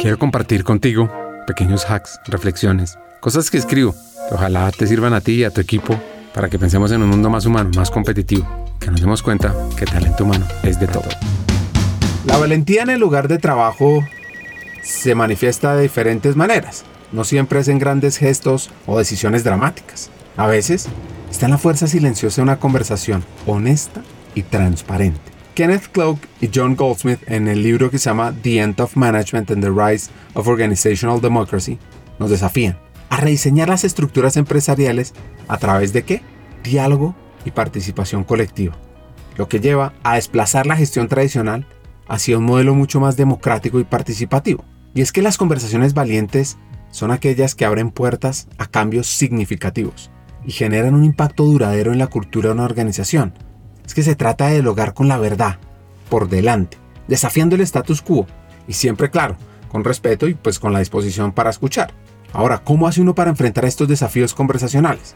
[0.00, 1.10] Quiero compartir contigo
[1.44, 3.96] pequeños hacks, reflexiones, cosas que escribo
[4.28, 6.00] que ojalá te sirvan a ti y a tu equipo
[6.32, 8.46] para que pensemos en un mundo más humano, más competitivo,
[8.78, 11.08] que nos demos cuenta que talento humano es de todo.
[12.26, 14.04] La valentía en el lugar de trabajo
[14.84, 16.84] se manifiesta de diferentes maneras.
[17.10, 20.10] No siempre es en grandes gestos o decisiones dramáticas.
[20.36, 20.86] A veces
[21.28, 24.02] está en la fuerza silenciosa de una conversación honesta
[24.36, 25.37] y transparente.
[25.58, 29.50] Kenneth Cloak y John Goldsmith en el libro que se llama The End of Management
[29.50, 31.80] and the Rise of Organizational Democracy
[32.20, 32.78] nos desafían
[33.10, 35.14] a rediseñar las estructuras empresariales
[35.48, 36.22] a través de qué?
[36.62, 38.78] Diálogo y participación colectiva,
[39.36, 41.66] lo que lleva a desplazar la gestión tradicional
[42.06, 44.64] hacia un modelo mucho más democrático y participativo.
[44.94, 46.56] Y es que las conversaciones valientes
[46.92, 50.12] son aquellas que abren puertas a cambios significativos
[50.46, 53.34] y generan un impacto duradero en la cultura de una organización,
[53.88, 55.56] es que se trata de dialogar con la verdad,
[56.10, 56.76] por delante,
[57.08, 58.26] desafiando el status quo,
[58.66, 59.38] y siempre claro,
[59.70, 61.94] con respeto y pues con la disposición para escuchar.
[62.34, 65.14] Ahora, ¿cómo hace uno para enfrentar estos desafíos conversacionales?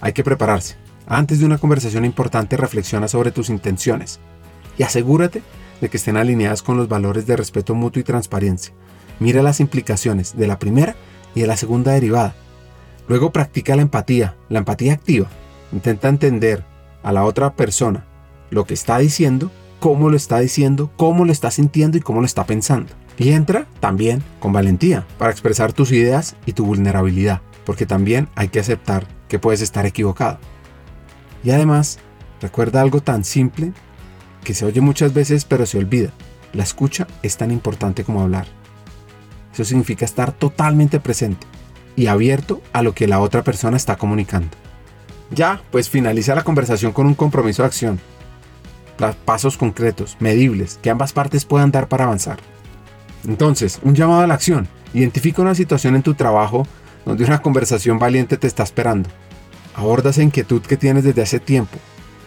[0.00, 0.76] Hay que prepararse.
[1.06, 4.20] Antes de una conversación importante reflexiona sobre tus intenciones
[4.78, 5.42] y asegúrate
[5.82, 8.72] de que estén alineadas con los valores de respeto mutuo y transparencia.
[9.20, 10.96] Mira las implicaciones de la primera
[11.34, 12.34] y de la segunda derivada.
[13.06, 15.28] Luego practica la empatía, la empatía activa.
[15.72, 16.64] Intenta entender
[17.02, 18.06] a la otra persona
[18.54, 22.26] lo que está diciendo, cómo lo está diciendo, cómo lo está sintiendo y cómo lo
[22.26, 22.92] está pensando.
[23.18, 28.48] Y entra también con valentía para expresar tus ideas y tu vulnerabilidad, porque también hay
[28.48, 30.38] que aceptar que puedes estar equivocado.
[31.42, 31.98] Y además,
[32.40, 33.72] recuerda algo tan simple
[34.44, 36.10] que se oye muchas veces pero se olvida.
[36.52, 38.46] La escucha es tan importante como hablar.
[39.52, 41.46] Eso significa estar totalmente presente
[41.96, 44.56] y abierto a lo que la otra persona está comunicando.
[45.30, 48.00] Ya, pues finaliza la conversación con un compromiso de acción
[49.24, 52.38] pasos concretos, medibles, que ambas partes puedan dar para avanzar.
[53.26, 54.68] Entonces, un llamado a la acción.
[54.92, 56.66] Identifica una situación en tu trabajo
[57.04, 59.08] donde una conversación valiente te está esperando.
[59.74, 61.78] Aborda esa inquietud que tienes desde hace tiempo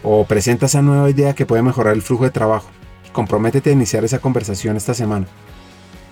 [0.03, 2.70] o presenta esa nueva idea que puede mejorar el flujo de trabajo.
[3.14, 5.28] Comprométete a iniciar esa conversación esta semana.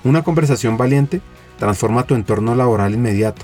[0.03, 1.21] Una conversación valiente
[1.59, 3.41] transforma tu entorno laboral inmediato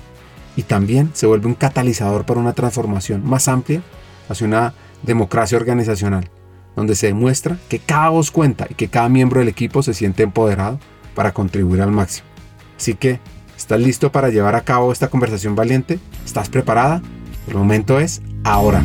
[0.55, 3.81] y también se vuelve un catalizador para una transformación más amplia
[4.29, 6.29] hacia una democracia organizacional
[6.75, 10.23] donde se demuestra que cada voz cuenta y que cada miembro del equipo se siente
[10.23, 10.79] empoderado
[11.15, 12.27] para contribuir al máximo.
[12.77, 13.19] Así que,
[13.57, 15.99] ¿estás listo para llevar a cabo esta conversación valiente?
[16.25, 17.01] ¿Estás preparada?
[17.47, 18.83] El momento es ahora.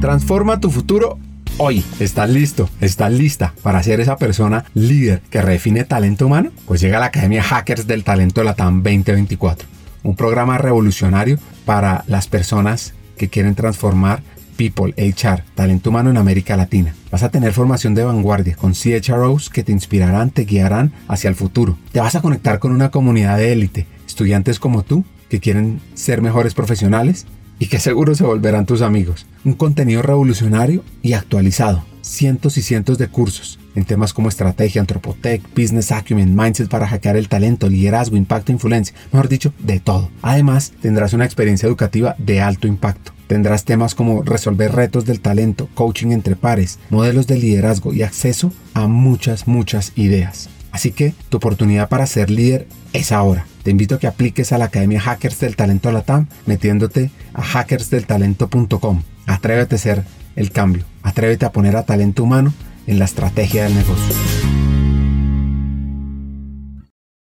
[0.00, 1.18] Transforma tu futuro
[1.58, 1.84] hoy.
[2.00, 2.68] ¿Estás listo?
[2.80, 6.50] ¿Estás lista para ser esa persona líder que redefine talento humano?
[6.66, 9.68] Pues llega a la Academia Hackers del Talento Latam 2024,
[10.02, 14.22] un programa revolucionario para las personas que quieren transformar
[14.56, 16.94] People, HR, talento humano en América Latina.
[17.10, 21.34] Vas a tener formación de vanguardia con CHROs que te inspirarán, te guiarán hacia el
[21.34, 21.78] futuro.
[21.92, 26.20] Te vas a conectar con una comunidad de élite, estudiantes como tú que quieren ser
[26.20, 27.26] mejores profesionales
[27.58, 29.26] y que seguro se volverán tus amigos.
[29.44, 31.84] Un contenido revolucionario y actualizado.
[32.02, 37.16] Cientos y cientos de cursos en temas como estrategia, antropotech, business acumen, mindset para hackear
[37.16, 40.10] el talento, liderazgo, impacto, influencia, mejor dicho, de todo.
[40.20, 45.66] Además, tendrás una experiencia educativa de alto impacto Tendrás temas como resolver retos del talento,
[45.72, 50.50] coaching entre pares, modelos de liderazgo y acceso a muchas, muchas ideas.
[50.70, 53.46] Así que tu oportunidad para ser líder es ahora.
[53.62, 59.02] Te invito a que apliques a la Academia Hackers del Talento Latam metiéndote a hackersdeltalento.com.
[59.24, 60.04] Atrévete a ser
[60.36, 60.84] el cambio.
[61.02, 62.52] Atrévete a poner a talento humano
[62.86, 64.31] en la estrategia del negocio.